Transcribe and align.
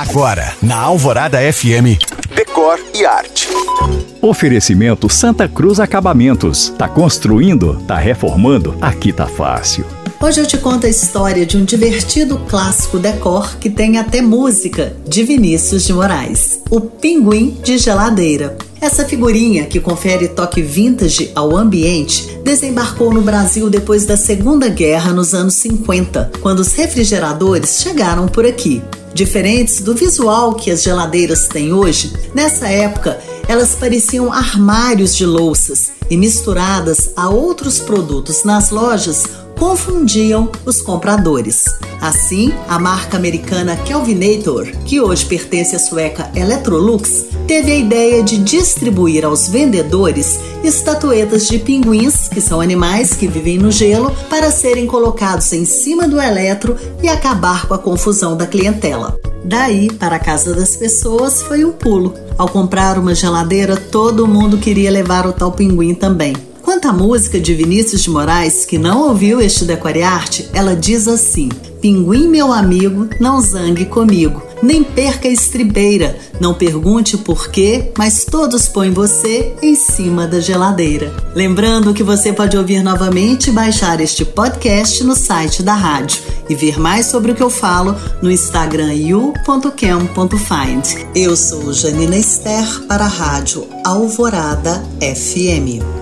Agora, 0.00 0.54
na 0.62 0.78
Alvorada 0.78 1.38
FM, 1.52 2.00
Decor 2.34 2.80
e 2.94 3.04
Arte. 3.04 3.48
Oferecimento 4.22 5.10
Santa 5.10 5.46
Cruz 5.46 5.78
Acabamentos. 5.78 6.70
Tá 6.70 6.88
construindo? 6.88 7.78
Tá 7.86 7.98
reformando? 7.98 8.74
Aqui 8.80 9.12
tá 9.12 9.26
fácil. 9.26 9.84
Hoje 10.18 10.40
eu 10.40 10.46
te 10.46 10.56
conto 10.56 10.86
a 10.86 10.88
história 10.88 11.44
de 11.44 11.58
um 11.58 11.66
divertido 11.66 12.38
clássico 12.48 12.98
decor 12.98 13.58
que 13.58 13.68
tem 13.68 13.98
até 13.98 14.22
música, 14.22 14.96
de 15.06 15.22
Vinícius 15.22 15.84
de 15.84 15.92
Moraes. 15.92 16.62
O 16.70 16.80
Pinguim 16.80 17.58
de 17.62 17.76
Geladeira. 17.76 18.56
Essa 18.80 19.04
figurinha, 19.04 19.66
que 19.66 19.80
confere 19.80 20.28
toque 20.28 20.62
vintage 20.62 21.30
ao 21.34 21.54
ambiente, 21.54 22.38
desembarcou 22.42 23.12
no 23.12 23.20
Brasil 23.20 23.68
depois 23.68 24.06
da 24.06 24.16
Segunda 24.16 24.70
Guerra 24.70 25.12
nos 25.12 25.34
anos 25.34 25.56
50, 25.56 26.32
quando 26.40 26.60
os 26.60 26.72
refrigeradores 26.72 27.82
chegaram 27.82 28.26
por 28.26 28.46
aqui. 28.46 28.82
Diferentes 29.14 29.80
do 29.80 29.94
visual 29.94 30.54
que 30.54 30.70
as 30.70 30.82
geladeiras 30.82 31.46
têm 31.46 31.72
hoje, 31.72 32.12
nessa 32.34 32.68
época 32.68 33.20
elas 33.48 33.74
pareciam 33.74 34.32
armários 34.32 35.16
de 35.16 35.26
louças 35.26 35.90
e 36.08 36.16
misturadas 36.16 37.10
a 37.16 37.28
outros 37.28 37.80
produtos 37.80 38.44
nas 38.44 38.70
lojas 38.70 39.24
confundiam 39.60 40.50
os 40.64 40.80
compradores. 40.80 41.66
Assim, 42.00 42.50
a 42.66 42.78
marca 42.78 43.18
americana 43.18 43.76
Kelvinator, 43.76 44.66
que 44.86 44.98
hoje 44.98 45.26
pertence 45.26 45.76
à 45.76 45.78
sueca 45.78 46.30
Electrolux, 46.34 47.26
teve 47.46 47.70
a 47.70 47.76
ideia 47.76 48.22
de 48.22 48.38
distribuir 48.38 49.22
aos 49.22 49.50
vendedores 49.50 50.40
estatuetas 50.64 51.46
de 51.46 51.58
pinguins, 51.58 52.26
que 52.26 52.40
são 52.40 52.58
animais 52.58 53.12
que 53.12 53.28
vivem 53.28 53.58
no 53.58 53.70
gelo, 53.70 54.10
para 54.30 54.50
serem 54.50 54.86
colocados 54.86 55.52
em 55.52 55.66
cima 55.66 56.08
do 56.08 56.18
eletro 56.18 56.74
e 57.02 57.08
acabar 57.08 57.66
com 57.66 57.74
a 57.74 57.78
confusão 57.78 58.34
da 58.34 58.46
clientela. 58.46 59.20
Daí, 59.44 59.92
para 59.92 60.16
a 60.16 60.20
casa 60.20 60.54
das 60.54 60.74
pessoas, 60.74 61.42
foi 61.42 61.66
um 61.66 61.72
pulo. 61.72 62.14
Ao 62.38 62.48
comprar 62.48 62.98
uma 62.98 63.14
geladeira, 63.14 63.76
todo 63.76 64.26
mundo 64.26 64.56
queria 64.56 64.90
levar 64.90 65.26
o 65.26 65.34
tal 65.34 65.52
pinguim 65.52 65.94
também. 65.94 66.49
À 66.82 66.92
música 66.92 67.38
de 67.38 67.54
Vinícius 67.54 68.02
de 68.02 68.10
Moraes, 68.10 68.64
que 68.64 68.76
não 68.78 69.08
ouviu 69.08 69.40
este 69.40 69.64
Decore 69.64 70.02
Arte, 70.02 70.48
ela 70.52 70.74
diz 70.74 71.06
assim: 71.06 71.48
Pinguim, 71.80 72.26
meu 72.26 72.52
amigo, 72.52 73.08
não 73.20 73.40
zangue 73.40 73.84
comigo, 73.84 74.42
nem 74.62 74.82
perca 74.82 75.28
a 75.28 75.30
estribeira, 75.30 76.18
não 76.40 76.52
pergunte 76.52 77.16
por 77.16 77.48
quê, 77.48 77.92
mas 77.96 78.24
todos 78.24 78.66
põem 78.66 78.90
você 78.90 79.54
em 79.62 79.76
cima 79.76 80.26
da 80.26 80.40
geladeira. 80.40 81.14
Lembrando 81.34 81.94
que 81.94 82.02
você 82.02 82.32
pode 82.32 82.56
ouvir 82.56 82.82
novamente 82.82 83.50
e 83.50 83.52
baixar 83.52 84.00
este 84.00 84.24
podcast 84.24 85.04
no 85.04 85.14
site 85.14 85.62
da 85.62 85.74
rádio 85.74 86.20
e 86.48 86.54
ver 86.54 86.80
mais 86.80 87.06
sobre 87.06 87.30
o 87.32 87.34
que 87.34 87.42
eu 87.42 87.50
falo 87.50 87.94
no 88.20 88.30
Instagram 88.30 88.94
you.cam.find. 88.94 90.06
Eu 91.14 91.36
sou 91.36 91.72
Janina 91.72 92.16
Esther 92.16 92.80
para 92.88 93.04
a 93.04 93.08
rádio 93.08 93.66
Alvorada 93.84 94.82
FM. 95.00 95.99